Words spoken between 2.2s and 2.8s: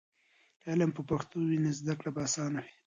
اسانه وي.